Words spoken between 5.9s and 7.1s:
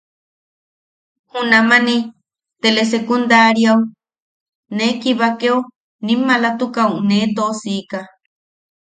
nim maalatukaʼu